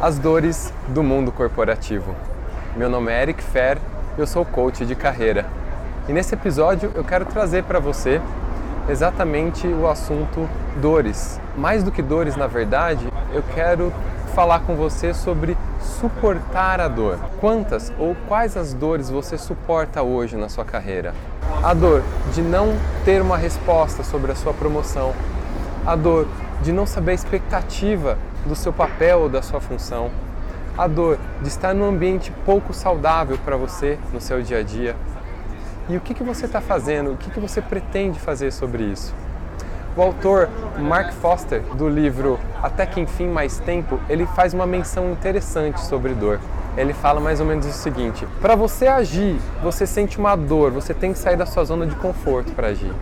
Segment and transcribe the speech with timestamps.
[0.00, 2.14] as dores do mundo corporativo.
[2.76, 3.78] Meu nome é Eric Fer,
[4.16, 5.44] eu sou coach de carreira.
[6.08, 8.20] E nesse episódio eu quero trazer para você
[8.88, 10.48] exatamente o assunto
[10.80, 11.40] dores.
[11.56, 13.92] Mais do que dores, na verdade, eu quero
[14.36, 17.18] falar com você sobre suportar a dor.
[17.40, 21.12] Quantas ou quais as dores você suporta hoje na sua carreira?
[21.60, 25.12] A dor de não ter uma resposta sobre a sua promoção,
[25.84, 26.28] a dor
[26.62, 30.10] de não saber a expectativa do seu papel ou da sua função,
[30.76, 34.94] a dor de estar num ambiente pouco saudável para você no seu dia a dia.
[35.88, 37.12] E o que, que você está fazendo?
[37.12, 39.14] O que, que você pretende fazer sobre isso?
[39.96, 45.10] O autor Mark Foster, do livro Até que Enfim Mais Tempo, ele faz uma menção
[45.10, 46.38] interessante sobre dor.
[46.76, 50.94] Ele fala mais ou menos o seguinte: para você agir, você sente uma dor, você
[50.94, 52.92] tem que sair da sua zona de conforto para agir.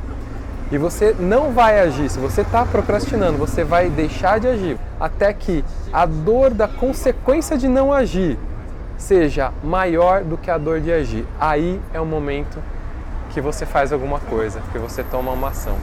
[0.71, 5.33] E você não vai agir, se você está procrastinando, você vai deixar de agir até
[5.33, 8.37] que a dor da consequência de não agir
[8.99, 11.25] seja maior do que a dor de agir.
[11.39, 12.59] Aí é o momento
[13.31, 15.77] que você faz alguma coisa, que você toma uma ação.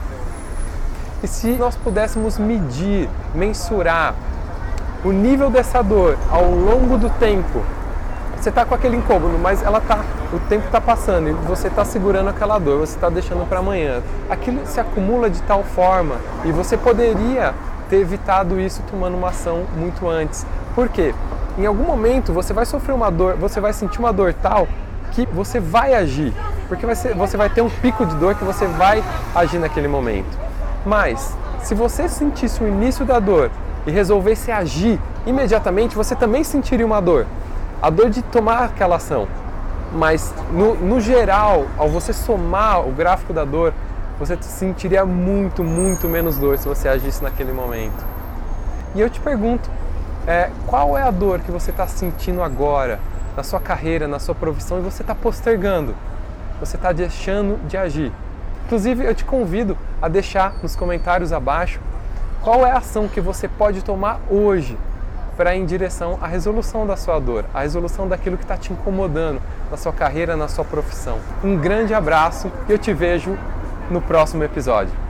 [1.22, 4.14] E se nós pudéssemos medir, mensurar
[5.02, 7.62] o nível dessa dor ao longo do tempo,
[8.36, 11.84] você está com aquele incômodo, mas ela tá, o tempo está passando e você está
[11.84, 14.02] segurando aquela dor, você está deixando para amanhã.
[14.28, 17.54] Aquilo se acumula de tal forma e você poderia
[17.88, 20.46] ter evitado isso tomando uma ação muito antes.
[20.74, 21.14] Por quê?
[21.56, 24.66] Em algum momento você vai sofrer uma dor, você vai sentir uma dor tal
[25.12, 26.32] que você vai agir,
[26.68, 29.02] porque vai ser, você vai ter um pico de dor que você vai
[29.34, 30.36] agir naquele momento.
[30.84, 33.50] Mas se você sentisse o início da dor
[33.86, 37.26] e resolvesse agir imediatamente, você também sentiria uma dor
[37.80, 39.28] a dor de tomar aquela ação.
[39.92, 43.72] Mas no, no geral, ao você somar o gráfico da dor,
[44.18, 48.04] você sentiria muito, muito menos dor se você agisse naquele momento.
[48.94, 49.68] E eu te pergunto,
[50.26, 52.98] é, qual é a dor que você está sentindo agora
[53.36, 55.94] na sua carreira, na sua profissão e você está postergando?
[56.60, 58.12] Você está deixando de agir.
[58.66, 61.80] Inclusive, eu te convido a deixar nos comentários abaixo
[62.40, 64.78] qual é a ação que você pode tomar hoje
[65.36, 68.72] para ir em direção à resolução da sua dor, à resolução daquilo que está te
[68.72, 69.40] incomodando
[69.70, 71.18] na sua carreira, na sua profissão.
[71.42, 73.36] Um grande abraço e eu te vejo
[73.90, 75.03] no próximo episódio.